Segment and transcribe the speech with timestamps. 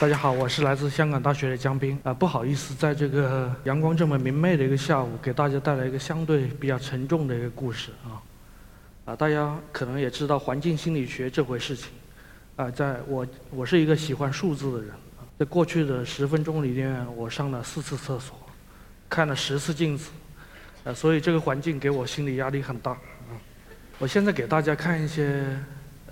[0.00, 1.98] 大家好，我是来自香港大学的江斌。
[2.04, 8.22] 啊，不好意思，在这个阳光这么明媚的一个下午，给大家带来一个相对比较沉重的一个故事啊。
[9.06, 11.88] 啊，大家可能也知道环境心理学这回事情。
[12.54, 14.94] 啊，在我我是一个喜欢数字的人，
[15.36, 18.38] 在过去的十分钟里面，我上了四次厕所，
[19.10, 20.10] 看了十次镜子，
[20.84, 22.92] 啊，所以这个环境给我心理压力很大。
[22.92, 23.34] 啊。
[23.98, 25.58] 我现在给大家看一些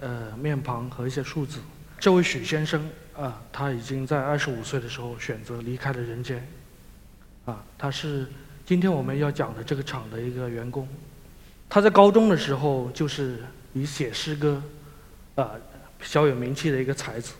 [0.01, 1.61] 呃面庞和一些数字，
[2.01, 2.85] 这位许先生。
[3.19, 6.47] 啊，他已经在二十五岁的时候选择离开了人间。
[7.47, 8.27] 啊，他是
[8.65, 10.87] 今天我们要讲的这个厂的一个员工。
[11.69, 14.63] 他在高中的时候就是以写诗歌，
[15.35, 15.53] 啊，
[16.03, 17.35] 小有名气的一个才子。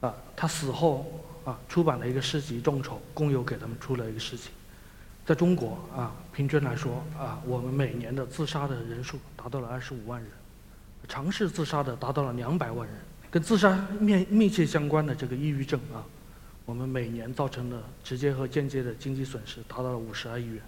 [0.00, 1.06] 啊，他死后
[1.44, 4.50] 啊，出版了一个诗集《众筹》，工友给他们出了一个诗集。
[5.26, 10.30] 在中国啊，平均来说啊，我们每年的自杀的人数达到了二十五万人，
[11.08, 12.96] 尝试自杀的达到了两百万人。
[13.30, 16.02] 跟自杀密密切相关的这个抑郁症啊，
[16.64, 20.60] 我们每年造成的直接和间接的经济损失达到了五十二亿元。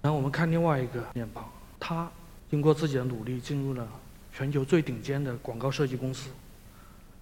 [0.00, 1.44] 然后我们看另外一个面庞，
[1.78, 2.10] 他
[2.50, 3.86] 经过自己的努力进入了
[4.32, 6.30] 全球最顶尖的广告设计公司，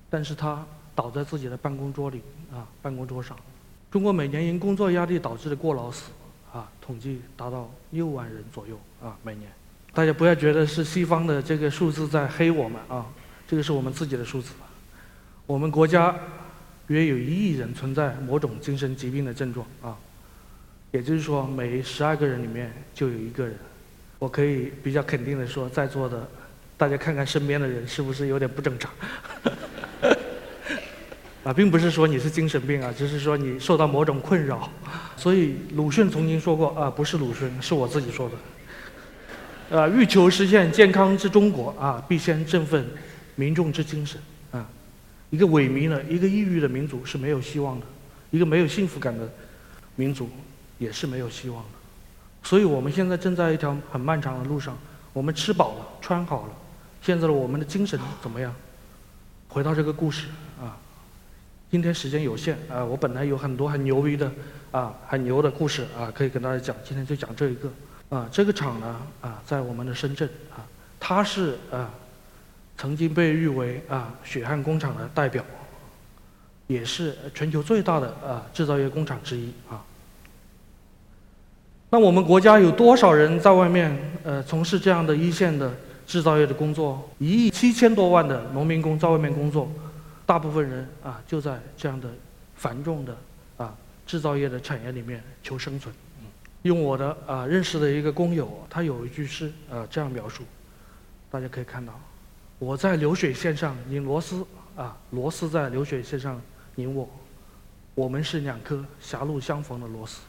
[0.09, 3.37] 但是他倒在自己的办公桌里啊，办公桌上。
[3.91, 6.11] 中国每年因工作压力导致的过劳死
[6.53, 9.51] 啊，统计达到六万人左右啊，每年。
[9.93, 13.07] 大家不要觉得是西方的这个数字在黑我们啊。
[13.53, 14.53] 这个是我们自己的数字。
[15.45, 16.17] 我们国家
[16.87, 19.95] 约有一亿人存在某种精神疾病的症状啊，
[20.91, 23.55] 也就是说，每十二个人里面就有一个人。
[24.19, 26.27] 我可以比较肯定的说，在座的
[26.79, 28.91] 大家看看身边的人是不是有点不正常？
[31.45, 34.71] 啊，并不是说你是精神病啊，只是说你受到某种困扰。
[35.15, 39.79] 所以鲁迅曾经说过啊，不是鲁迅，是我自己说的。
[39.79, 42.87] 啊，欲求实现健康之中国啊，必先振奋。
[43.35, 44.21] 民众之精神
[44.51, 44.69] 啊，
[45.31, 47.87] 一个萎靡的、一个抑郁的民族是没有希望的，
[48.31, 49.29] 一个没有幸福感的
[49.97, 50.29] 民族
[50.79, 51.69] 也是没有希望的。
[52.43, 54.77] 所以我们现在正在一条很漫长的路上，
[55.13, 56.53] 我们吃饱了、穿好了，
[57.01, 58.55] 现在的我们的精神怎么样？
[59.49, 60.27] 回到这个故事
[60.61, 60.77] 啊，
[61.71, 64.31] 今天时间有限啊，我本来有很多很牛逼的
[64.71, 67.71] 啊、很牛的故事啊，可以跟大家讲，今天就讲这一个
[68.09, 68.29] 啊。
[68.31, 70.67] 这个厂呢啊，在我们的深圳啊，
[71.01, 71.91] 它是啊。
[72.77, 75.45] 曾经被誉为啊血汗工厂的代表，
[76.67, 79.85] 也是全球最大的啊制造业工厂之一啊。
[81.91, 85.73] 那我们国家有多少人在外面呃从事这样的一线的
[86.07, 87.09] 制造业的工作？
[87.19, 89.71] 一亿七千多万的农民工在外面工作，
[90.25, 92.09] 大部分人啊就在这样的
[92.57, 93.17] 繁重的
[93.59, 95.95] 啊制造业的产业里面求生存。
[96.63, 100.45] 用我的啊认识的一个工友，他有一句诗啊这样描述，
[101.31, 101.93] 大家可以看到。
[102.63, 104.47] 我在流水线上拧螺丝，
[104.77, 106.41] 啊，螺丝在流水线上
[106.77, 107.11] 拧我，
[107.97, 110.21] 我们是两颗狭路相逢的螺丝。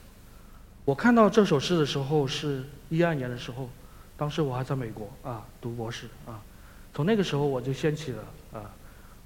[0.84, 3.70] 我看到这首诗的时候是一二年的时候，
[4.18, 6.42] 当时我还在美国啊读博士啊，
[6.92, 8.66] 从那个时候我就掀起了啊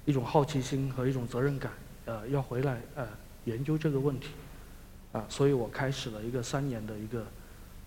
[0.04, 1.72] 一种好奇心和一种责任感，
[2.04, 3.08] 呃，要回来呃
[3.46, 4.32] 研究这个问题，
[5.12, 7.24] 啊，所以我开始了一个三年的一个，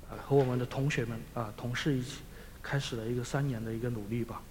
[0.10, 2.22] 呃，和我们的同学们啊同事一起
[2.64, 4.42] 开始了一个三年的一个努力吧。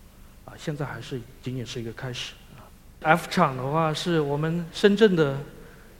[0.50, 2.66] 啊，现在还是仅仅是一个开始啊。
[3.02, 5.38] F 厂的话是我们深圳的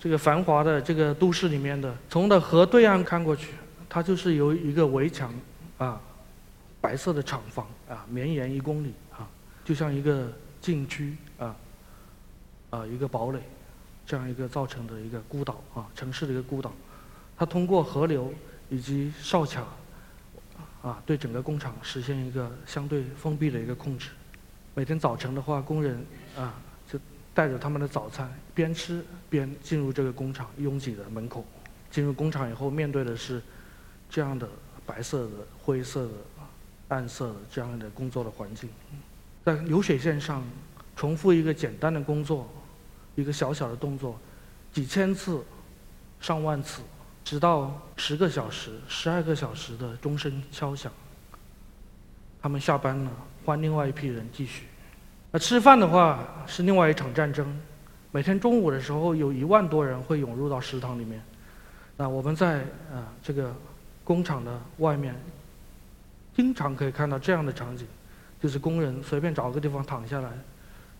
[0.00, 3.54] 这个繁华的这个都市里面的，从的河对岸看过去，
[3.88, 5.32] 它就是由一个围墙
[5.78, 6.00] 啊，
[6.80, 9.28] 白色的厂房啊，绵延一公里啊，
[9.64, 11.54] 就像一个禁区啊，
[12.70, 13.38] 啊一个堡垒，
[14.04, 16.72] 这样一个造成的一个孤岛啊，城市的一个孤岛。
[17.36, 18.34] 它通过河流
[18.68, 19.64] 以及哨卡
[20.82, 24.10] 啊，对整个工厂实现一个相对封闭的一个控制。
[24.74, 26.04] 每天早晨的话，工人
[26.36, 26.54] 啊
[26.88, 26.98] 就
[27.34, 31.44] 带着他们的早餐，边吃边进入这个工厂拥挤的门口。
[31.90, 33.42] 进入工厂以后，面对的是
[34.08, 34.48] 这样的
[34.86, 35.30] 白色的、
[35.60, 36.12] 灰色的、
[36.88, 38.70] 暗色的这样的工作的环境。
[39.44, 40.44] 在流水线上
[40.94, 42.48] 重复一个简单的工作，
[43.16, 44.16] 一个小小的动作，
[44.72, 45.44] 几千次、
[46.20, 46.80] 上万次，
[47.24, 50.92] 直到十个小时、十二个小时的钟声敲响，
[52.40, 53.10] 他们下班了。
[53.42, 54.66] 换另外一批人继续。
[55.32, 57.46] 那吃饭的话是另外一场战争。
[58.12, 61.22] 每天中午的时候，有一万多人会涌入到食堂里面。
[61.96, 62.62] 那我们在
[62.92, 63.54] 啊这个
[64.02, 65.14] 工厂的外面，
[66.34, 67.86] 经常可以看到这样的场景，
[68.42, 70.30] 就是工人随便找个地方躺下来，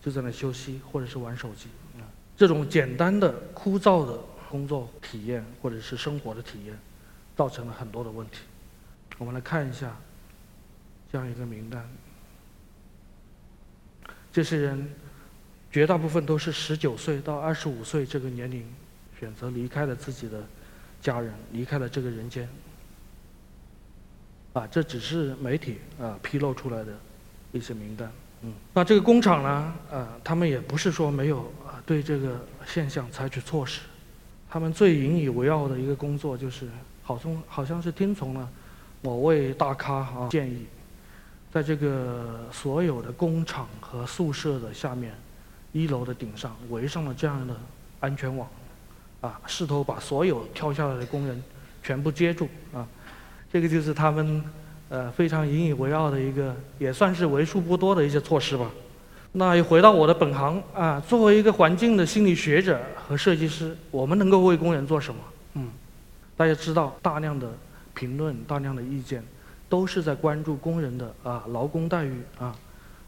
[0.01, 1.67] 就在那休息或者是玩手机。
[1.97, 2.07] 啊，
[2.37, 4.17] 这种简单的枯燥的
[4.49, 6.73] 工作体验或者是生活的体验，
[7.35, 8.43] 造成了很多的问题。
[9.17, 9.93] 我们来看一下
[11.11, 11.85] 这样一个名单。
[14.31, 14.87] 这些人
[15.71, 18.65] 绝大部分都是十九岁到二十五岁这个年龄，
[19.19, 20.43] 选择离开了自己的
[21.01, 22.47] 家人，离开了这个人间。
[24.53, 26.91] 啊，这只是媒体啊披露出来的
[27.53, 28.11] 一些名单。
[28.41, 33.81] 嗯，那这个工厂呢，呃，他们也不是说没有啊对这个现象采取措施，
[34.49, 36.67] 他们最引以为傲的一个工作就是，
[37.01, 38.49] 好像好像是听从了
[39.01, 40.65] 某位大咖啊建议，
[41.53, 45.13] 在这个所有的工厂和宿舍的下面，
[45.73, 47.53] 一楼的顶上围上了这样的
[47.99, 48.47] 安全网，
[49.19, 51.43] 啊，试图把所有跳下来的工人
[51.83, 52.87] 全部接住啊。
[53.51, 54.43] 这个就是他们，
[54.87, 58.71] 呃，非常引以为傲的一个，也算是为数不多的一些措施吧。
[59.33, 65.21] 那又回到我的本行啊，作为一个环境的心理学者和设计师，我们能够为工人做什么？
[65.55, 65.69] 嗯，
[66.37, 67.49] 大家知道，大量的
[67.93, 69.21] 评论、大量的意见，
[69.71, 72.55] 都是在关注工人的啊劳工待遇啊，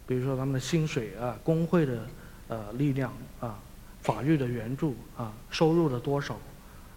[0.08, 2.00] 比如说他们的薪水啊、工会的
[2.48, 3.60] 呃力量啊、
[4.02, 6.40] 法律的援助啊、收入的多少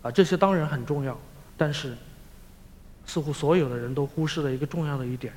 [0.02, 1.18] 啊，这些当然很重要，
[1.56, 1.94] 但是。
[3.08, 5.32] 似乎所有的人都忽视了一个重要的一点，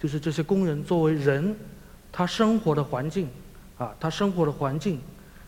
[0.00, 1.54] 就是这些工人作为人，
[2.10, 3.28] 他生活的环境，
[3.78, 5.00] 啊，他生活的环境，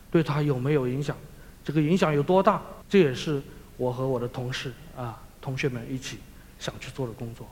[0.08, 1.16] 对他有没有影响？
[1.64, 2.62] 这个影响有多大？
[2.88, 3.42] 这也是
[3.76, 6.20] 我和我的同事啊，同学们一起
[6.60, 7.44] 想去做的工作。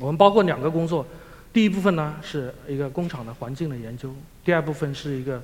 [0.00, 1.06] 我们包括两个工作，
[1.52, 4.14] 第一部分呢是一个工厂的环境的研究，
[4.44, 5.42] 第二部分是一个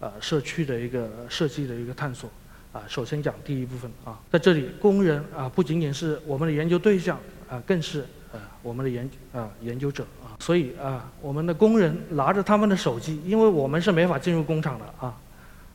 [0.00, 2.30] 呃社区的一个设计的一个探索。
[2.72, 7.18] 啊，首先讲第一部分啊，在这里工人啊不仅仅是我们的研究对象。
[7.48, 15.16] 啊，更是呃我们的研啊研究者啊，所以啊，我们的工人拿着他们的手机，因为我们是没法进入工厂的啊，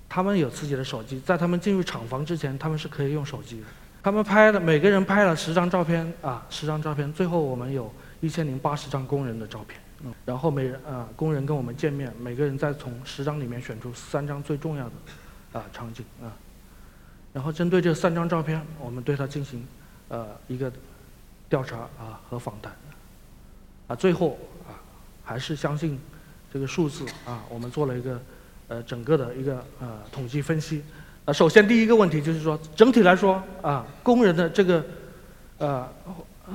[0.08, 3.66] 他们有自己的手机，在他们进入厂房之前，他们是可以用手机的。
[4.04, 7.92] 他们拍了，每个人拍了十张照片啊，十张照片，最后我们有
[8.24, 16.32] 一千零八十张工人的照片，嗯，然后每人啊工人跟我们见面，每个人再从十张里面选出三张最重要的啊场景啊，
[17.34, 19.64] 然后针对这三张照片，我们对他进行
[20.08, 20.72] 呃一个。
[21.50, 22.74] 调查啊和访谈，
[23.86, 24.74] 啊最后啊
[25.24, 26.00] 还是相信
[26.52, 28.20] 这个数字啊，我们做了一个
[28.70, 30.84] 呃整个的一个呃统计分析。
[31.26, 34.84] 啊，首先第一个问题就是说，整体来说啊，工人的这个
[35.60, 35.88] 呃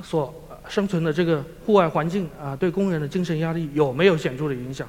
[0.03, 0.33] 所
[0.69, 4.87] 生存的这个户外环境啊，对工人的精神压力有没有显著的影响？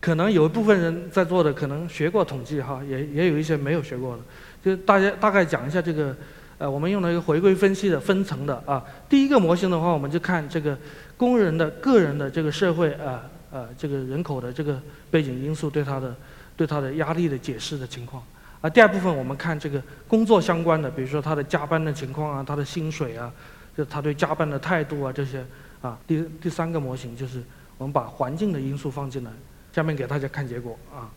[0.00, 4.22] 可能有一部分人在座的可能学过统计哈，也也有一些没有学过的，
[4.62, 6.14] 就大家大概讲一下这个。
[6.56, 10.78] 呃，我们用了一个回归分析的分层的啊，第一个模型的话，我们就看这个
[11.16, 14.80] 工人的个人的这个社会啊呃这个人口的这个
[15.10, 16.14] 背景因素对他的
[16.56, 18.22] 对他的压力的解释的情况
[18.60, 18.70] 啊。
[18.70, 23.30] 第二部分我们看这个工作相关的，比如说他的加班的情况啊，他的薪水啊，
[23.76, 25.44] 就他对加班的态度啊这些
[25.82, 25.98] 啊。
[26.06, 27.42] 第第三个模型就是
[27.78, 29.30] 我们把环境的因素放进来，
[29.72, 31.10] 下面给大家看结果啊，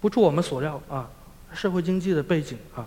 [0.00, 1.08] 不出我们所料啊，
[1.52, 2.86] 社会经济的背景啊。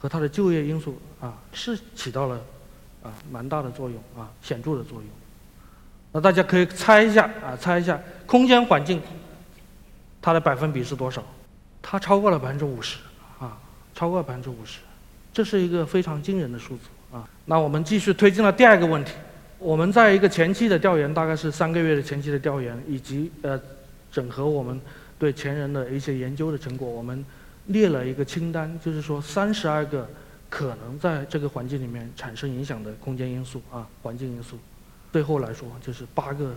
[0.00, 2.40] 和它的就业因素啊，是起到了
[3.02, 5.10] 啊蛮大的作用啊，显著的作用。
[6.12, 9.02] 那大家可以猜一下啊，猜一下空间环境
[10.22, 11.20] 它的百分比是多少？
[11.82, 12.98] 它超过了百分之五十
[13.40, 13.58] 啊，
[13.92, 14.78] 超过了百分之五十，
[15.32, 16.84] 这是一个非常惊人的数字
[17.46, 19.12] 那我们继续推进了第二个问题，
[19.58, 23.60] 我们在一个前期的调研，大概是三个月的前期的调研，以及呃
[24.10, 24.80] 整合我们
[25.18, 27.24] 对前人的一些研究的成果，我们。
[27.70, 30.08] 列了一个清单，就是说三十二个
[30.48, 34.58] 可能在这个环境里面产生影响的空间因素啊，环境因素。
[35.12, 36.54] 最后来说，就是八个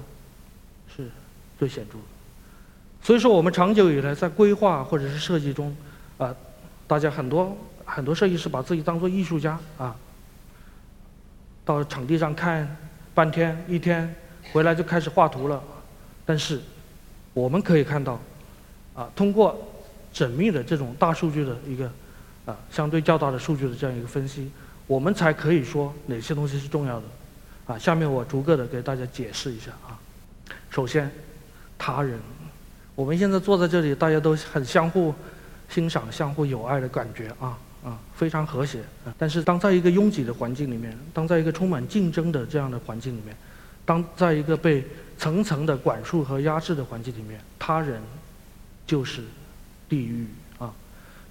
[0.96, 1.10] 是
[1.60, 2.03] 最显著的。
[3.01, 5.75] 所以说，我们长久以来在规划或者是设计中，
[6.18, 6.34] 啊，
[6.88, 9.94] 大家很多很多设计师把自己当做艺术家啊，
[11.74, 12.78] 到场地上看
[13.13, 14.13] 半天一天，
[14.51, 15.62] 回来就开始画图了。
[16.25, 16.60] 但是
[17.34, 18.20] 我们可以看到，
[18.94, 19.68] 啊，通过。
[20.13, 21.90] 缜密的这种大数据的一个
[22.46, 24.51] 啊，相对较大的数据的这样一个分析，
[24.86, 27.06] 我们才可以说哪些东西是重要的
[27.66, 27.80] 啊。
[27.80, 29.98] 下面我逐个的给大家解释一下啊。
[30.70, 31.10] 首先，
[31.78, 32.20] 他人，
[32.94, 35.16] 我们现在坐在这里，大家都很相互
[35.70, 38.80] 欣赏、相互友爱的感觉啊啊，非常和谐。
[39.18, 43.36] 但是，当在一个拥挤的环境里面，当在一个充满竞争的这样的环境里面，
[43.86, 44.86] 当在一个被
[45.18, 48.02] 层层的管束和压制的环境里面，他人
[48.86, 49.24] 就是。
[49.92, 50.26] 地狱
[50.58, 50.74] 啊！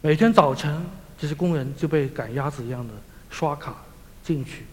[0.02, 0.84] 每天早晨，
[1.18, 2.92] 这些工人就被赶鸭子一样的
[3.30, 3.74] 刷卡
[4.22, 4.66] 进去，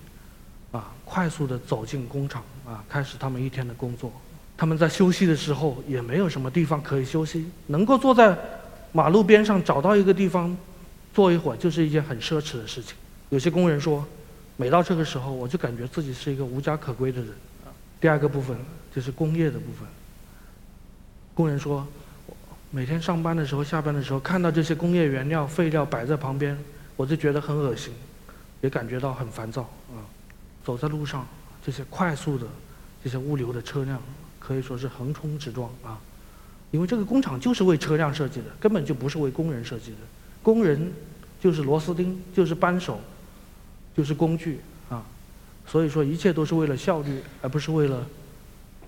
[0.74, 4.12] 啊，快速的走进工厂啊，开始他们一天的工作。
[4.58, 8.38] 他们在休息的时候也没有什么地方可以休息，能够坐在
[8.92, 10.54] 马路边上找到一个地方
[11.18, 12.94] 坐一会儿，就是一件很奢侈的事情。
[13.30, 14.06] 有些工人说，
[14.56, 17.30] 每到这个时候，我就感觉自己是一个无家可归的人。
[18.00, 18.56] 第二个部分
[18.94, 19.88] 就是工业的部分。
[21.34, 21.88] 工人说。
[22.70, 26.56] 每天上班的时候、下班的时候，看到这些工业原料、废料摆在旁边，
[26.98, 27.94] 我就觉得很恶心，
[28.60, 30.04] 也感觉到很烦躁啊。
[30.66, 31.26] 走在路上，
[31.66, 32.46] 这些快速的、
[33.02, 34.00] 这些物流的车辆，
[34.38, 35.98] 可以说是横冲直撞啊。
[36.72, 39.98] 因为这个工厂就是为车辆设计的，根本就不是为工人设计的。
[40.48, 40.94] 工人
[41.42, 43.02] 就是螺丝钉，就是扳手，
[43.94, 45.04] 就是工具啊。
[45.66, 48.08] 所以说，一切都是为了效率，而不是为了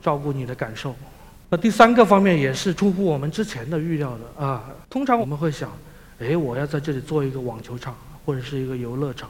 [0.02, 0.96] 照顾你的感受。
[1.50, 4.70] 那第三个方面也是出乎我们之前的预料的啊。
[4.90, 5.70] 通常我们会想，
[6.20, 7.94] 哎，我要在这里做一个网球场，
[8.26, 9.30] 或者是一个游乐场，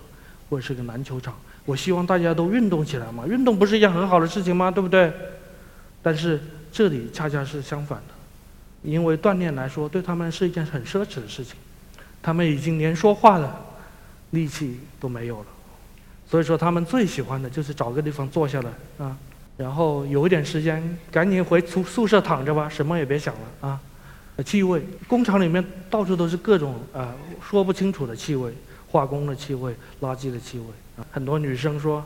[0.52, 1.34] 或者是一个篮球场。
[1.66, 4.70] 我希望大家都运动起来嘛，运动不是一件很好的事情吗？
[4.70, 5.12] 对不对？
[6.04, 6.40] 但是
[6.72, 8.14] 这里恰恰是相反的。
[8.84, 11.56] 因为锻炼来说，对他们是一件很奢侈的事情，
[12.22, 13.50] 他们已经连说话的
[14.32, 15.46] 力气都没有了，
[16.30, 19.18] 所以说他们最喜欢的就是找个地方坐下来啊，
[19.58, 23.80] 然后有一点时间，赶紧回宿宿舍躺着吧，什么也别想了啊。
[24.46, 28.54] 气味，工厂里面到处都是各种啊说不清楚的气味，
[28.90, 30.66] 化工的气味，垃圾的气味。
[31.12, 32.04] 很多女生说：“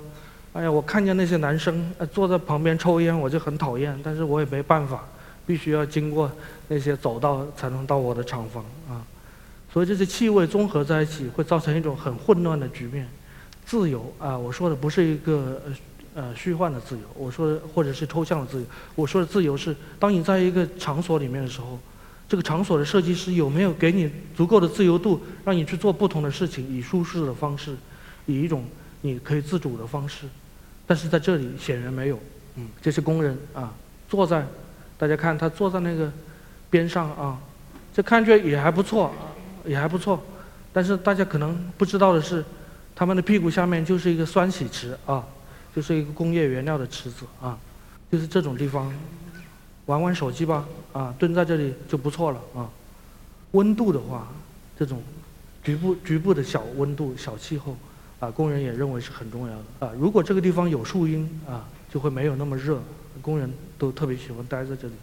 [0.53, 5.03] 哎呀，我看见那些男生坐在旁边抽烟，我就很讨厌，但是我也没办法。”
[5.45, 6.31] 必须要经过
[6.69, 9.03] 那些走道才能到我的厂房啊，
[9.73, 13.09] 所以这些气味综合在一起，会造成一种很混乱的局面。
[13.65, 18.65] 自由啊，我说的不是一个呃呃虚幻的自由，我说的或者是抽象的自由。
[18.93, 21.79] 我说的自由是，当你在一个场所里面的时候，
[22.29, 27.75] 这个场所的设计师有没有给你足够的自由度，让你去做不同的事情，以舒适的方式，
[28.27, 28.63] 以一种
[29.01, 30.27] 你可以自主的方式。
[30.85, 32.19] 但是在这里显然没有，
[32.57, 33.73] 嗯，这些工人啊，
[34.07, 34.45] 坐在。
[34.95, 36.09] 大家看他坐在那个
[36.69, 37.37] 边上啊，
[37.93, 39.11] 这看着也还不错，
[39.65, 40.21] 也还不错。
[40.71, 42.43] 但是大家可能不知道的是，
[42.95, 45.25] 他们的屁股下面就是一个酸洗池啊，
[45.75, 47.57] 就是一个工业原料的池子啊，
[48.11, 48.91] 就是这种地方
[49.85, 52.69] 玩玩手机吧啊，蹲在这里就不错了啊。
[53.51, 54.27] 温度的话，
[54.77, 55.01] 这种
[55.63, 57.77] 局部局部的小温度、小气候
[58.19, 59.93] 啊，工人也认为是很重要的啊。
[59.99, 62.81] 如果这个地方有树荫啊，就会没有那么热。
[63.21, 64.93] 工人都特别喜欢待在这里，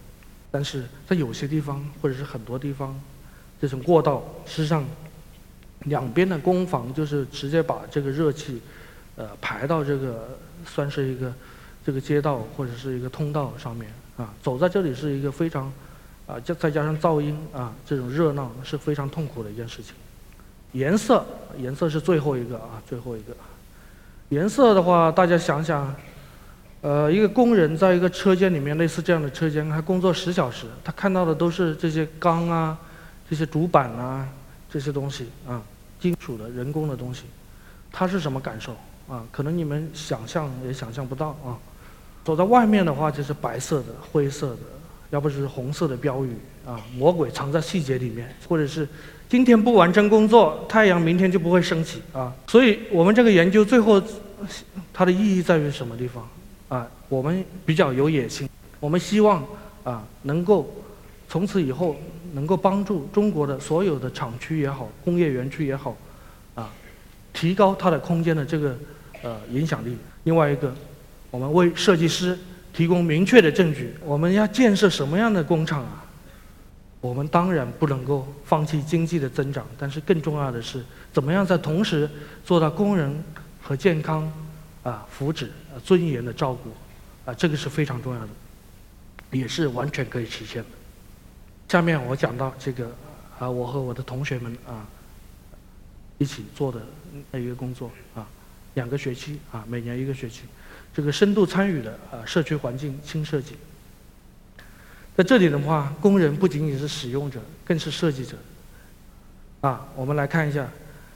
[0.51, 2.99] 但是在有些地方或者是很多地方，
[3.61, 4.85] 这种过道，实际上
[5.85, 8.61] 两边的工房就是直接把这个热气，
[9.17, 10.29] 呃，排到这个
[10.67, 11.33] 算是一个
[11.85, 14.33] 这个街道或者是一个通道上面啊。
[14.43, 15.73] 走在这里是一个非常
[16.27, 19.95] 啊，加再加上噪音啊，这种热闹是非常痛苦的一件事情。
[20.73, 21.25] 颜色，
[21.59, 23.35] 颜色是最后一个啊，最后一个。
[24.31, 25.95] 颜色的话，大家想想。
[26.83, 32.79] 呃，一个工人在一个车间里面，类似这样的车间，他工作十小时，他看到的都是这些钢啊、
[33.31, 34.29] 这些主板啊、
[34.69, 35.63] 这些东西啊，
[36.01, 37.23] 金属的、人工的东西，
[37.93, 38.73] 他是什么感受
[39.09, 39.25] 啊？
[39.31, 41.55] 可能你们想象也想象不到啊。
[42.25, 44.63] 走在外面的话，就是白色的、灰色的，
[45.11, 46.33] 要不是红色的标语
[46.67, 48.87] 啊，魔鬼藏在细节里面，或者是
[49.29, 52.35] 今天不完成工作，太阳明天就不会升起啊。
[52.49, 54.03] 所以我们这个研究最后，
[54.93, 56.29] 它的意义在于什么地方？
[56.69, 58.49] 啊，我们比较有野心，
[58.81, 59.45] 我们希望
[59.85, 60.69] 啊，能够
[61.29, 61.97] 从此以后
[62.33, 65.97] 能够帮助中国的所有的厂区也好，工业园区也好，
[66.55, 66.71] 啊，
[67.33, 68.77] 提高它的空间的这个
[69.23, 69.97] 呃影响力。
[70.25, 70.75] 另外一个，
[71.31, 72.39] 我们为设计师
[72.73, 73.95] 提供明确的证据。
[74.05, 76.05] 我们要建设什么样的工厂啊？
[77.01, 82.09] 我们当然不能够放弃经济的增长，但是更重要的是，怎么样在同时
[82.45, 83.25] 做到工人
[83.63, 84.31] 和健康。
[84.83, 86.71] 啊，福祉、啊尊严的照顾，
[87.31, 88.29] 啊，这个是非常重要的，
[89.31, 90.69] 也是完全可以实现的。
[91.71, 92.91] 下面我讲到这个，
[93.39, 94.85] 啊，我和我的同学们啊
[96.19, 96.81] 一起做的
[97.31, 98.27] 那一个工作啊，
[98.75, 100.41] 两个学期啊，每年一个学期，
[100.93, 103.55] 这个深度参与的啊社区环境新设计。
[105.17, 108.37] 在这里的话，工人不仅仅是使用者，更是设计者。
[109.61, 110.67] 啊，我们来看一下。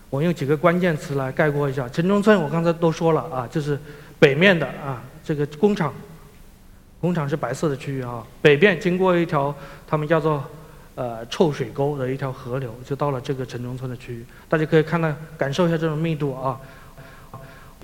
[0.09, 3.77] 我用几个关键词来概括一下，城中村我刚才都说了啊，就是
[4.21, 5.93] 北面的啊，这个工厂，
[7.05, 9.55] 工厂是白色的区域啊，北边经过一条
[9.87, 10.43] 他们叫做
[10.95, 14.25] 呃臭水沟的一条河流，就到了这个城中村的区域。
[14.49, 16.59] 大家可以看到感受一下这种密度啊，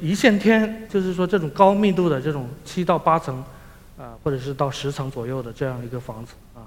[0.01, 3.45] 一线天就是说这种高密度的这种七到八层
[3.99, 6.65] 啊，或者是到十层左右的这样一个房子啊，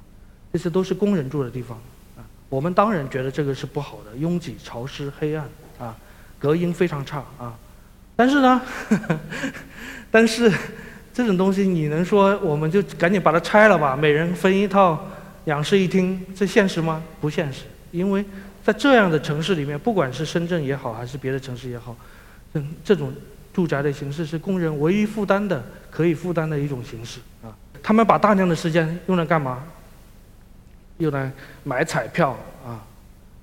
[0.52, 1.76] 这些都是工人住的地方
[2.16, 2.22] 啊。
[2.50, 5.98] 我们当然觉得这个是不好的，拥挤、潮湿、黑暗，啊，
[6.38, 7.58] 隔音非常差啊。
[8.16, 8.62] 但是呢，
[10.12, 10.54] 但是
[11.14, 13.96] 这种东西你能说我们就赶紧把它拆了吧？
[13.96, 15.00] 每人分一套，
[15.46, 17.04] 两室一厅，这现实吗？
[17.22, 17.66] 不现实。
[17.92, 18.26] 因为
[18.64, 21.96] 在这样的城市里面，不管是深圳也好，还是别的城市也好，
[22.54, 23.14] 嗯，这种
[23.54, 27.54] 住宅的形式是工人唯一负担的、可以负担的一种形式啊。
[27.84, 29.64] 他们把大量的时间用来干嘛？
[30.98, 31.32] 用来
[31.64, 32.82] 买彩票啊，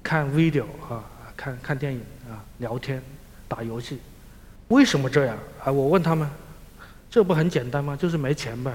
[0.02, 1.04] 看 video 啊，
[1.36, 3.00] 看看电影啊，聊天，
[3.46, 3.98] 打游戏。
[4.68, 5.70] 为什么这样啊？
[5.70, 6.28] 我问他们，
[7.10, 7.96] 这不很简单吗？
[7.96, 8.72] 就是没钱呗。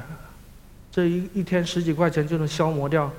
[0.92, 3.12] 这一一天十几块钱就能消磨掉。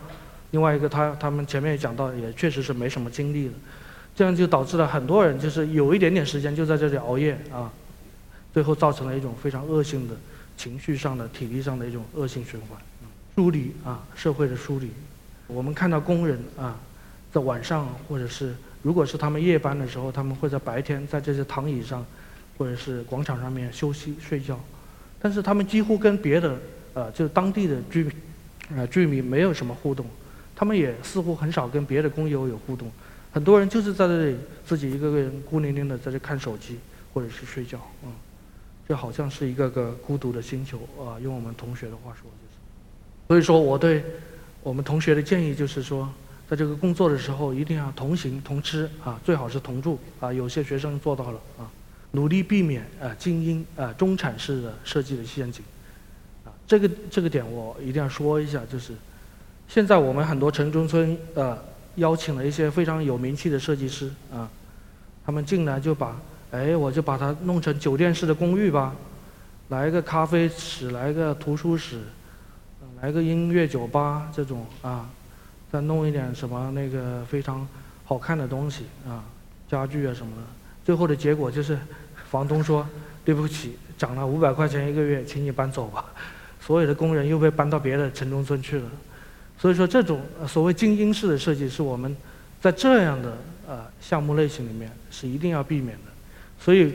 [0.53, 3.55] 另外一个，他他们前面也讲到，也确实是没什么精力了。
[4.15, 7.71] 这样就导致了很多人就是有一点点时间就在这里熬夜啊，
[8.55, 10.15] 最后造成了一种非常恶性的
[10.57, 12.79] 情绪上的、体力上的一种恶性循环。
[13.35, 14.91] 疏离啊，社会的疏离。
[15.47, 16.79] 我们看到工人啊，
[17.33, 22.05] 在晚上或者是如果是他们夜班的时候，他们会在白天在这些躺椅上
[22.57, 24.59] 或者是广场上面休息睡觉，
[25.21, 26.59] 但是他们几乎跟别的
[26.95, 28.13] 呃，就当地的居民
[28.77, 30.07] 呃居民没有什么互动，
[30.55, 32.91] 他们也似乎很少跟别的工友有互动。
[33.33, 36.79] 很多人就是在这里自己一个个人孤零零的在这看手机
[37.13, 38.11] 或者是睡觉，嗯，
[38.89, 41.21] 就好像是一个个孤独的星球啊。
[41.23, 42.59] 用我们同学的话说就是，
[43.29, 44.03] 所以说我对
[44.63, 46.09] 我们同学的建议就是说，
[46.49, 50.33] 在这个工作的时候一定要同行同吃啊，最好是同住啊。
[50.33, 51.69] 有些学生做到了啊，
[52.17, 55.65] 努力避免啊精英啊中产式的设计的陷阱
[56.45, 56.51] 啊。
[56.67, 58.93] 这个这个点我一定要说一下，就是
[59.69, 61.57] 现在我们很多城中村呃。
[61.97, 64.47] 邀请了一些非常有名气的设计师啊，
[65.25, 66.15] 他们进来就把，
[66.51, 68.95] 哎，我就把它弄成酒店式的公寓吧，
[69.71, 72.01] 来个咖啡室，来个图书室，
[73.01, 75.09] 来个音乐酒吧这种啊，
[75.73, 77.67] 再弄一点什么那个非常
[78.05, 79.25] 好看的东西啊，
[79.67, 80.43] 家具啊什么的，
[80.85, 81.79] 最后的结果就是，
[82.31, 82.87] 房东说
[83.25, 86.05] 对不起，涨了五百块钱一个月，请你搬走吧，
[86.61, 88.91] 所有的工人又被搬到别的城中村去了。
[89.59, 92.15] 所以说，这种所谓精英式的设计是我们
[92.61, 96.13] 在这样的呃项目类型里面是一定要避免的。
[96.61, 96.93] 所以，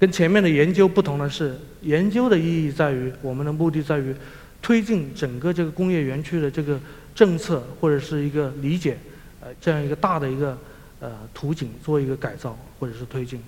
[0.00, 4.14] 跟前面的研究不同的是，研究的意义在于我们的目的在于
[4.60, 6.78] 推进整个这个工业园区的这个
[7.14, 8.98] 政策或者是一个理解，
[9.40, 10.58] 呃，这样一个大的一个
[10.98, 13.40] 呃图景做一个改造或者是推进。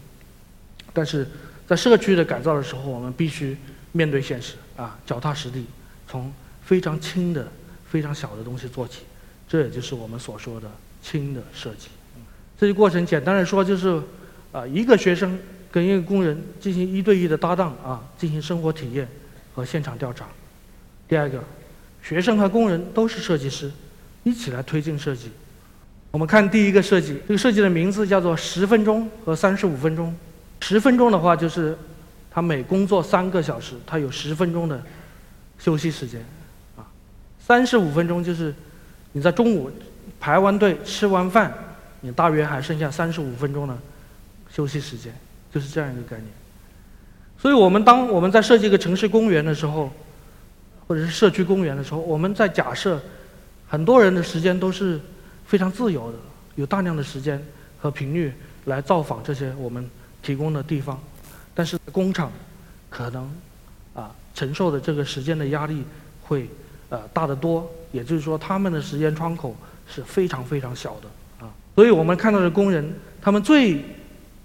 [0.95, 1.29] 但是
[1.67, 3.55] 在社区的改造的时候，我们必须
[3.93, 5.67] 面对现实啊，脚踏实地，
[6.09, 6.33] 从
[6.65, 7.47] 非常轻的。
[7.87, 9.03] 非常小的东西做起，
[9.49, 10.69] 这也就是我们所说的
[11.01, 11.87] 轻的设计。
[12.59, 14.03] 这个过程简单的说就是，
[14.51, 15.39] 啊，一个学生
[15.71, 19.07] 跟一个工人进行一对一的搭档啊，进行生活体验
[19.55, 20.27] 和现场调查。
[21.07, 21.39] 第二个，
[22.03, 23.71] 学生和工人都是设计师，
[24.25, 25.31] 一起来推进设计。
[26.11, 30.13] 我们看第一个设计，这个设计的名字叫做十分钟和三十五分钟。
[30.67, 31.77] 十分钟的话就是
[32.31, 34.83] 他每工作三个小时，他有十分钟的
[35.59, 36.25] 休息时间。
[36.75, 36.81] 啊
[37.39, 38.55] 三十五分钟就是，
[39.13, 39.71] 你在中午
[40.19, 41.53] 排完队吃完饭，
[42.01, 43.77] 你大约还剩下三十五分钟的
[44.51, 45.15] 休息时间，
[45.53, 46.29] 就是这样一个概念。
[47.39, 49.93] 所以我们当我们在设计一个城市公园的时候，
[50.89, 52.99] 或者是社区公园的时候，我们在假设
[53.69, 54.99] 很多人的时间都是
[55.45, 56.17] 非常自由的，
[56.55, 57.39] 有大量的时间
[57.79, 58.33] 和频率
[58.65, 59.87] 来造访这些我们
[60.25, 60.99] 提供的地方，
[61.55, 62.33] 但是工厂
[62.89, 63.31] 可能
[63.95, 65.85] 啊承受的这个时间的压力
[66.23, 66.49] 会。
[66.91, 69.57] 呃，大得多，也就是说，他们的时间窗口
[69.89, 71.51] 是非常非常小的啊。
[71.75, 73.83] 所以我们看到的工人，他们最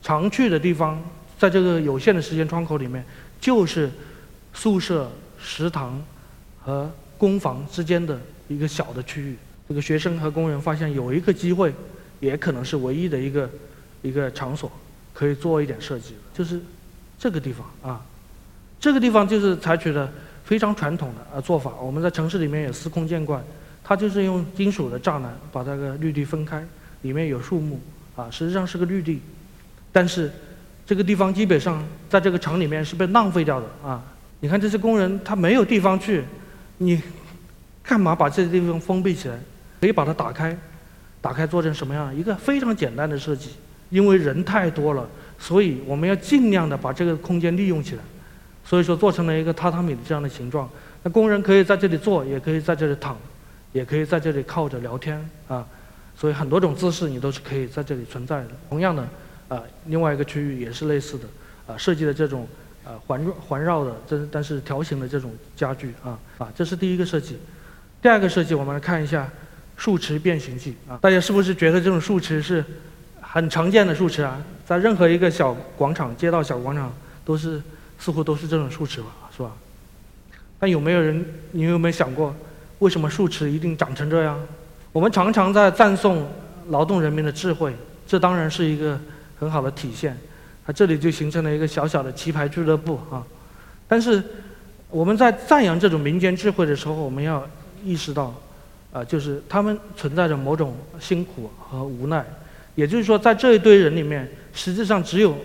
[0.02, 1.00] 常去的地方，
[1.38, 3.06] 在这个有限的时间窗口里面，
[3.40, 3.92] 就是
[4.54, 6.02] 宿舍、食堂
[6.64, 6.90] 和
[7.20, 9.36] 工房之间的一个小的区域。
[9.68, 11.72] 这个学生和工人发现有一个机会，
[12.20, 13.50] 也可能是唯一的一个
[14.02, 14.72] 一个场所，
[15.20, 16.62] 可以做一点设计，就是
[17.20, 18.00] 这个地方啊。
[18.80, 20.10] 这个地方就是采取了。
[20.46, 23.40] 非常传统的呃做法，我们在城市里面也司空见惯。
[23.84, 26.66] 它就是用金属的栅栏把这个绿地分开，
[27.04, 27.80] 里面有树木，
[28.16, 29.22] 啊，实际上是个绿地。
[29.92, 30.32] 但是
[30.88, 34.04] 这个地方基本上在这个厂里面是被浪费掉的啊。
[34.40, 36.24] 你看这些工人他没有地方去，
[36.80, 37.00] 你
[37.84, 39.38] 干嘛把这些地方封闭起来？
[39.80, 40.58] 可以把它打开，
[41.22, 42.16] 打开做成什么样？
[42.16, 43.52] 一个非常简单的设计。
[43.90, 48.02] 因为人太多了，所以我们要尽量的把这个空间利用起来。
[48.66, 50.70] 所以说做成了一个榻榻米的这样的形状，
[51.02, 53.18] 那工人可以在这里坐，也可以在这里躺，
[53.72, 55.66] 也可以在这里靠着聊天啊。
[56.16, 58.50] 所以很多种姿势你都是可以在这里存在的。
[58.70, 59.08] 同样的，
[59.48, 61.26] 啊，另外一个区域也是类似的，
[61.66, 62.48] 啊，设计的这种
[62.86, 67.38] 啊环环绕的，这但是条形的这种家具啊啊，这是第一个设计。
[68.02, 69.28] 第二个设计，我们来看一下
[69.78, 72.64] 树池变形记啊，大家是不是觉得这种树池是
[73.32, 74.38] 很常见的树池啊？
[74.66, 76.92] 在任何一个小广场、街道小广场
[77.24, 77.62] 都是。
[78.02, 79.52] 似乎都是这种树池吧，是吧？
[80.58, 82.34] 但有没有人，你有没有想过，
[82.80, 84.40] 为什么树池一定长成这样？
[84.94, 86.26] 我们常常在赞颂
[86.70, 87.76] 劳动人民的智慧，
[88.08, 88.98] 这当然是一个
[89.38, 90.18] 很好的体现。
[90.66, 93.22] 啊，这里就形成了一个小小的棋牌俱乐部啊。
[93.86, 94.24] 但是
[94.90, 97.46] 我们在赞扬这种民间智慧的时候，我们要
[97.84, 98.34] 意识到，
[98.94, 102.26] 啊，就是他们存在着某种辛苦和无奈。
[102.76, 105.36] 也就是说，在这一堆人里面，实际上只有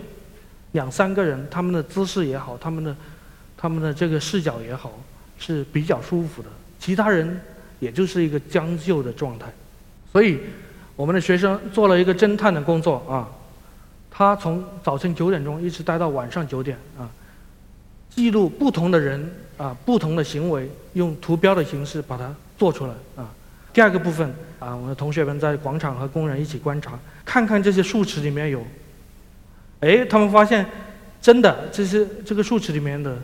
[0.72, 2.94] 两三个人，他们的姿势也好，他们的
[3.56, 4.92] 他们的这个视角也好，
[5.38, 6.48] 是比较舒服的。
[6.78, 7.40] 其他人
[7.80, 9.46] 也就是一个将就的状态。
[10.12, 10.38] 所以，
[10.94, 13.28] 我们的学生做了一个侦探的工作啊，
[14.10, 17.10] 他从早晨九点钟一直待到晚上九点啊，
[18.10, 23.28] 记录不同的人啊不同的行为，用图标的形式把它做出来啊。
[23.74, 26.92] 第二个部分啊，我们的同学们在广场和工人一起观察，
[27.24, 28.64] 看看这些树池里面有，
[29.80, 30.64] 哎，他们发现
[31.20, 33.18] 真的这些这个树池里面的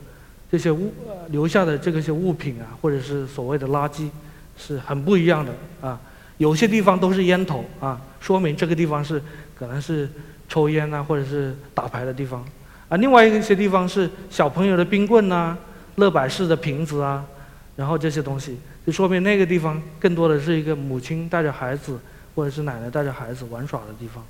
[0.50, 0.92] 这些物
[1.28, 4.10] 留下的这个些物品啊，或者是所谓的垃圾，
[4.58, 5.98] 是很不一样的啊。
[6.38, 9.22] 有些地方都是烟头啊，说明这个地方是
[9.54, 10.08] 可能是
[10.48, 12.44] 抽烟啊，或者是打牌的地方
[12.88, 12.96] 啊。
[12.96, 15.56] 另外一些地方是小朋友的冰棍呐、
[15.94, 17.24] 乐百氏的瓶子啊，
[17.76, 18.58] 然后这些东西。
[18.86, 21.98] 就说明那个地方更多的是一个母亲带着孩子，
[22.34, 24.24] 或者是奶奶带着孩子玩耍的地方。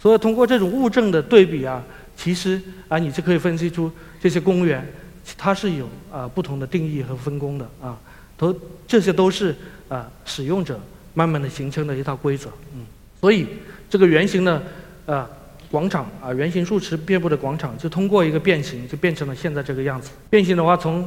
[0.00, 1.82] 所以通过这种物证的对比啊，
[2.16, 4.86] 其实啊，你就可以分析出这些公园，
[5.36, 7.98] 它是有啊不同的定义和分工的啊。
[8.36, 8.56] 都
[8.86, 9.52] 这些都是
[9.88, 10.80] 啊使用者
[11.14, 12.48] 慢慢的形成的一套规则。
[12.76, 12.86] 嗯，
[13.20, 13.48] 所以
[13.90, 14.62] 这个圆形的
[15.06, 15.28] 啊
[15.68, 20.12] 广场啊圆形树池遍布的广场，就通过一个变形，就变成了现在这个样子。
[20.30, 21.06] 变形的话，从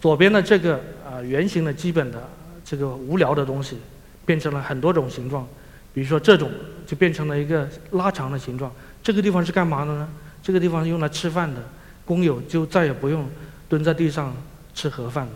[0.00, 0.80] 左边的这个。
[1.10, 2.22] 啊，圆形的基本的
[2.64, 3.78] 这个无聊的东西，
[4.24, 5.44] 变成了很多种形状，
[5.92, 6.48] 比如说这种
[6.86, 8.70] 就变成了一个拉长的形状。
[9.02, 10.08] 这个地方是干嘛的呢？
[10.42, 11.60] 这个地方是用来吃饭的，
[12.04, 13.28] 工友就再也不用
[13.68, 14.32] 蹲在地上
[14.72, 15.32] 吃盒饭了。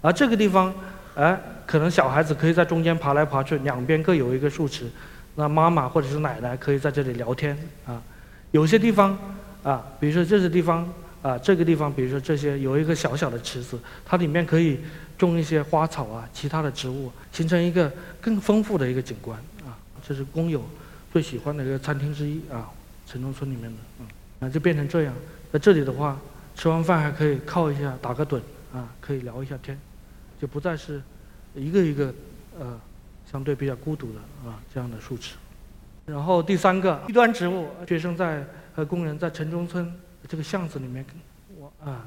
[0.00, 0.72] 而这个地方，
[1.14, 4.86] 哎，可能小孩子可以在中间爬来爬去，两边各有一个树池，
[5.34, 8.00] 那妈妈或者是奶奶可以在这里聊天啊。
[8.52, 9.16] 有些地方
[9.62, 10.88] 啊，比如说这些地方
[11.22, 14.78] 啊，这个地方，比如说这些有一个小小的池子，它里面可以。
[15.20, 19.76] 种一些花草啊，其他的植物，形成一个更丰富的一个景观啊。
[20.02, 20.64] 这是工友
[21.12, 22.70] 最喜欢的一个餐厅之一啊，
[23.06, 24.06] 城中村里面的，嗯，
[24.40, 25.12] 啊就变成这样。
[25.52, 26.18] 在这里的话，
[26.54, 28.40] 吃完饭还可以靠一下，打个盹
[28.72, 29.78] 啊，可以聊一下天，
[30.40, 31.02] 就不再是
[31.54, 32.14] 一个一个
[32.58, 32.80] 呃
[33.30, 35.34] 相对比较孤独的啊这样的树池。
[36.06, 38.42] 然后第三个低端植物，学生在
[38.74, 39.92] 和工人在城中村
[40.30, 41.04] 这个巷子里面，
[41.58, 42.06] 我啊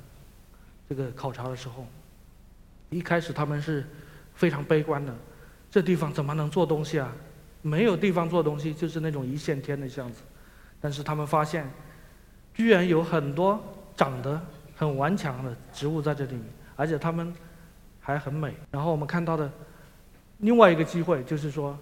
[0.87, 1.85] 这个考察的时候。
[2.89, 3.85] 一开始他们是
[4.33, 5.13] 非常悲观的，
[5.69, 7.11] 这地方怎么能做东西啊？
[7.61, 10.21] 没有地方做东西，就是那种一线天的巷子。
[10.79, 11.69] 但是他们发现，
[12.53, 13.61] 居然有很多
[13.97, 14.39] 长得
[14.73, 16.45] 很顽强的植物在这里面，
[16.77, 17.33] 而且它们
[17.99, 18.53] 还很美。
[18.71, 19.51] 然后我们看到的
[20.37, 21.77] 另外一个机会就是说，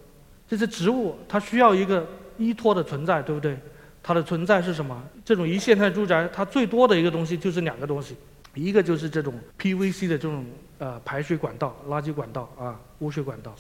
[0.48, 2.08] 这些植物它需要一个
[2.40, 3.60] 依托的存在，对不对？
[4.04, 5.02] 它的存在是什么？
[5.24, 8.16] 这种一线态住宅，它最多的一个东西就是两个东西，
[8.54, 10.46] 一个就是这种 PVC 的这种。
[10.82, 13.54] 呃，排水管道、垃圾管道啊，污水管道，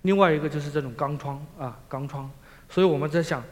[0.00, 2.30] 另外一个就是这种钢窗啊，钢窗。
[2.66, 3.44] 所以我们在想，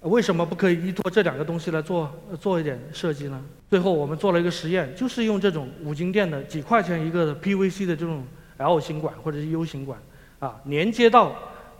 [0.00, 3.40] 为什么不可以依托这两个东西来做做一点设计呢？
[3.70, 8.24] 最后我们做了一个实验，就是用这种五金店的几块钱一个的 PVC 的这种
[8.56, 9.96] L 型管或者是 U 型管
[10.40, 11.36] 啊，连接到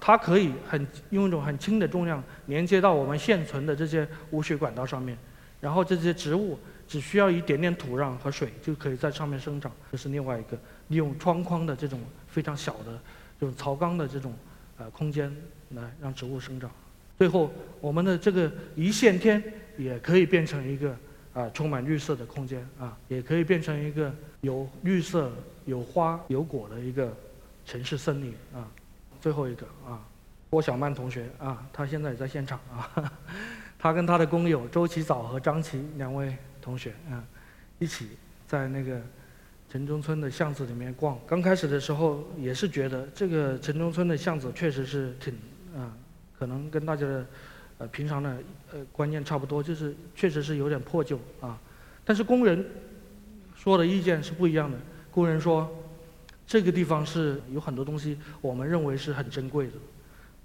[0.07, 5.17] 它可以很用一种很轻的重量连接到我们现存的这些污水管道上面，
[5.63, 9.73] 然后这些植物只需要一点点土壤和水就可以在上面生长。
[9.91, 10.59] 这是另外一个。
[10.89, 13.01] 利用窗框的这种非常小的
[13.41, 14.35] 这种槽缸的这种
[14.77, 15.35] 呃空间
[15.71, 16.71] 来让植物生长，
[17.17, 19.43] 最后我们的这个一线天
[19.79, 20.95] 也可以变成一个
[21.33, 25.33] 啊充满绿色的空间啊，也可以变成一个有绿色、
[25.65, 27.11] 有花、有果的一个
[27.65, 28.69] 城市森林啊。
[29.25, 30.05] 最后一个啊，
[30.51, 33.11] 郭小曼同学啊，他现在也在现场啊，
[33.79, 37.25] 他跟他的工友周启藻和张琪两位同学啊，
[37.79, 38.11] 一起
[38.47, 39.01] 在那个。
[39.71, 45.35] 城中村的巷子里面逛，刚开始的时候也是觉得这个城中村的巷子确实是挺
[45.75, 45.91] 啊，
[46.39, 47.27] 可能跟大家的
[47.79, 48.39] 呃平常的
[48.73, 51.59] 呃观念差不多，就是确实是有点破旧啊。
[52.05, 52.65] 但是工人
[53.57, 54.79] 说的意见是不一样的，
[55.11, 55.69] 工人说
[56.47, 59.73] 这个地方是有很多东西我们认为是很珍贵的，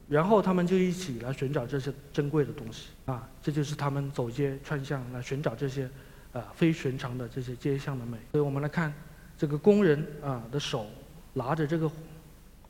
[0.07, 5.89] 然后他们就一起来寻找这些珍贵的东西啊，这就是他们走街串巷来寻找这些
[6.33, 8.17] 啊非寻常的这些街巷的美。
[8.31, 8.93] 所以我们来看。
[9.39, 10.85] 这个工人啊的手
[11.31, 11.89] 拿着这个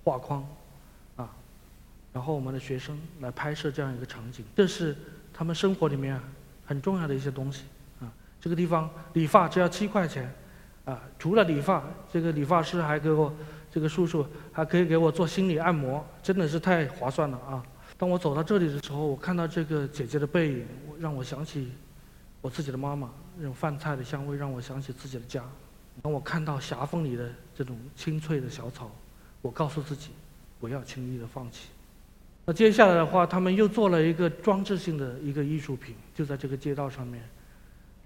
[0.03, 0.47] 画框
[1.15, 1.27] 啊，
[2.13, 4.95] 然后我们的学生来拍摄这样一个场景，这是
[5.33, 6.21] 他们生活里面
[6.67, 7.63] 很重要的一些东西
[7.99, 8.05] 啊。
[8.39, 10.31] 这个地方理发只要七块钱
[10.85, 13.33] 啊，除了理发，这个理发师还给我
[13.71, 17.63] 这个叔叔还可以给我做心理按摩，真的是太划算了啊！
[17.97, 20.65] 当我走到这里的时候，我看到这个姐姐的背影，
[20.99, 21.71] 让我想起
[22.41, 25.43] 我自己的妈妈，那种饭菜的香味让我想起自己的家。
[26.01, 28.89] 当我看到狭缝里的这种青翠的小草，
[29.41, 30.11] 我告诉自己，
[30.59, 31.67] 不要轻易的放弃。
[32.45, 37.21] 那接下来的话，他们又做了一个装置性的一个艺术品，就在这个街道上面，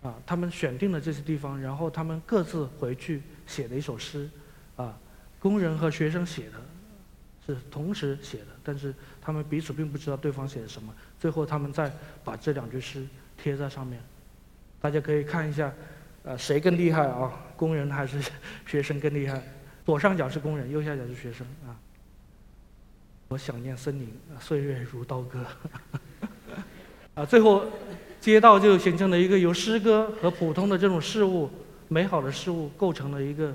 [0.04, 4.30] 啊，他们选定了这些地方，然后他们各自回去写了一首诗，
[4.76, 4.98] 啊，
[5.40, 6.60] 工人和学生写的，
[7.48, 11.92] 是同时写的，但是他们彼此并不知道对方写的什么，最后他们再
[12.24, 14.02] 把这两句诗贴在上面，
[14.82, 15.74] 大家可以看一下，
[16.24, 17.32] 呃，谁更厉害啊？
[17.56, 18.22] 工人还是
[18.66, 19.42] 学生更厉害？
[19.86, 21.76] 左上角是工人，右下角是学生啊。
[23.30, 25.46] 我想念森林，岁月如刀割。
[27.16, 27.66] 啊，最后，
[28.24, 31.50] 街道就形成了一个由诗歌和普通的这种事物、
[31.90, 33.54] 美好的事物构成了一个，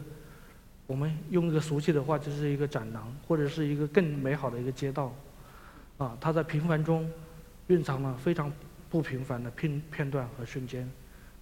[0.86, 5.10] 我们用一个俗气的话，就是一个展廊，或者是一个更美好的一个街道。
[5.96, 7.10] 啊，它在平凡中
[7.68, 8.52] 蕴藏了非常
[8.90, 10.86] 不平凡的片片段和瞬间，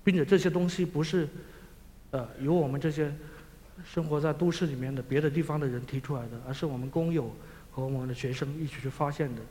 [0.04, 1.28] 并且这些东西不是，
[2.12, 3.12] 呃，由我们这些
[3.84, 7.28] 生活在都市里面的别的地方的人提出来的，而是我们工友。
[7.72, 9.42] 和我们的学生一起去发现的，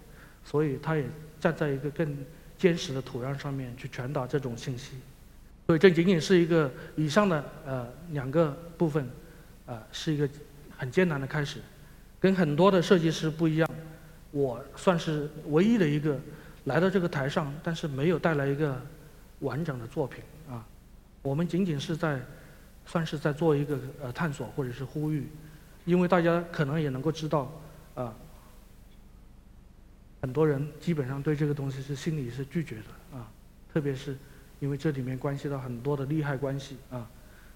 [0.45, 1.03] 所以他也
[1.41, 2.17] 站在一个更
[2.57, 4.97] 坚实的土壤上面去传达这种信息。
[5.67, 9.07] 所以这仅仅是一个以上的呃两个部分，
[9.65, 10.29] 啊是一个
[10.77, 11.59] 很艰难的开始，
[12.19, 13.69] 跟很多的设计师不一样，
[14.31, 16.19] 我算是唯一的一个
[16.65, 18.79] 来到这个台上，但是没有带来一个
[19.39, 20.65] 完整的作品啊。
[21.21, 22.19] 我们仅仅是在
[22.85, 25.27] 算是在做一个呃探索或者是呼吁，
[25.85, 27.51] 因为大家可能也能够知道。
[27.95, 28.13] 啊，
[30.25, 33.29] 很多人基本上对这个东西是心里是拒绝的啊，
[33.71, 34.17] 特别是
[34.59, 37.07] 因为这里面关系到很多的利害关系啊，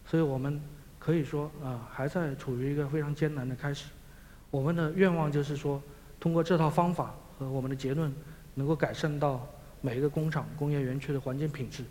[0.06, 0.62] 所以我们
[1.00, 3.86] 可以说啊，还在处于一个非常艰难的开始。
[4.52, 5.82] 我们的愿望就是说，
[6.20, 8.14] 通过这套方法和我们的结论，
[8.54, 9.48] 能够改善到
[9.82, 11.84] 每一个工厂、工业园区的环境品质，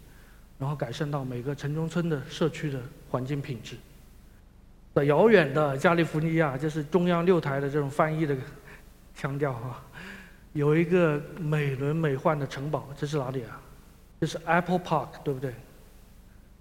[0.61, 3.75] 然后改善到每个城中村的社区的环境品质。
[4.95, 8.37] 在遥远的加利福尼亚，就是中央六台的这种翻译的
[9.17, 9.83] 腔调哈，
[10.53, 13.61] 有一个美轮美奂的城堡，这是哪里啊？
[14.21, 15.55] 这是 Apple Park，对不对？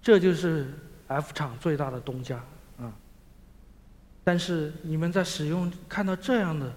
[0.00, 0.72] 这就是
[1.06, 2.36] F 厂最大的东家
[2.78, 2.92] 啊。
[4.24, 6.72] 但是你们在使用看到这样的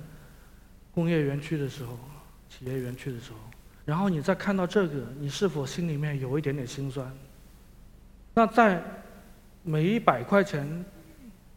[0.93, 1.97] 工业园区的时候，
[2.49, 3.37] 企业园区的时候，
[3.85, 7.11] 然后你再看到这个，你是否心里面有一点点心酸？
[8.33, 8.83] 那在
[9.63, 10.83] 每一百块钱。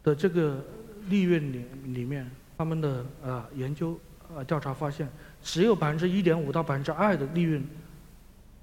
[0.05, 0.63] 的这个
[1.09, 3.99] 利润里里面，他们的呃研究
[4.37, 5.09] 呃调查发现，
[5.45, 7.65] 只有百分之一点五到百分之二的利润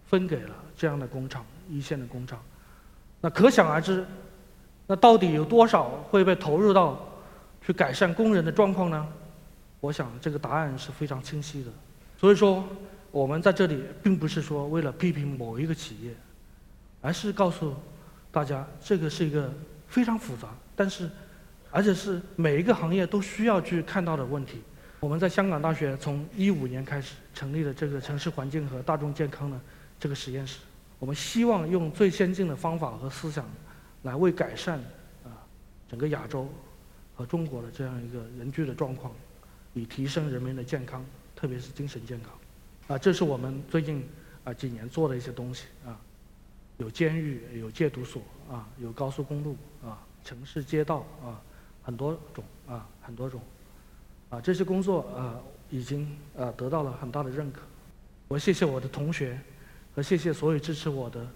[0.10, 2.38] 分给了这样的工厂一线的工厂，
[3.22, 4.06] 那可想而知，
[4.88, 7.00] 那到底有多少会被投入到
[7.66, 9.08] 去改善工人的状况呢？
[9.80, 11.72] 我想这个答案是非常清晰的。
[12.18, 12.68] 所以说，
[13.12, 16.12] 我们在这里并不是说为了批评某一个企业，
[17.00, 17.74] 而是告诉
[18.32, 19.54] 大家，这个是一个
[19.88, 21.10] 非常复杂，但是。
[21.74, 24.62] 而且是每一个行业都需要去看到的问题。
[25.02, 29.60] 我们在香港大学从一五年开始成立了这个城市环境和大众健康的
[30.00, 30.60] 这个实验室。
[31.00, 33.44] 我们希望用最先进的方法和思想，
[34.04, 34.78] 来为改善
[35.24, 35.42] 啊
[35.90, 36.48] 整个亚洲
[37.16, 39.12] 和中国的这样一个人居的状况，
[39.74, 41.04] 以提升人民的健康，
[41.36, 42.96] 特别是精神健康。
[42.96, 44.08] 啊，这是我们最近
[44.44, 46.00] 啊几年做的一些东西啊，
[46.78, 51.42] 有监狱，有戒毒所啊，有高速公路啊，城市街道啊。
[51.84, 53.42] 很多种啊，很多种，
[54.32, 55.38] 啊，这些工作啊，
[55.70, 57.62] 已经啊得到了很大的认可。
[58.28, 59.38] 我谢谢我的同学，
[59.94, 61.28] 和谢谢所有支持我的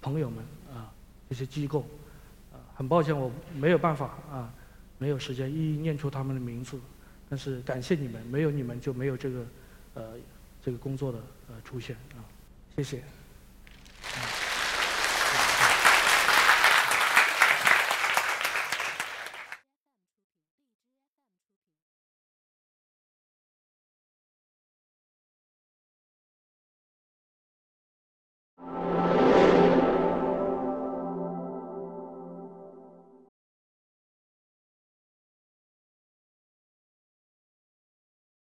[0.00, 0.92] 朋友们啊，
[1.30, 1.80] 这些机构，
[2.52, 4.52] 啊，很抱歉我没有办法啊，
[4.98, 6.78] 没有时间一一念出他们的名字，
[7.28, 9.46] 但是感谢你们，没有你们就没有这个
[9.94, 10.02] 呃
[10.62, 12.20] 这个工作的呃出现啊，
[12.76, 13.02] 谢谢。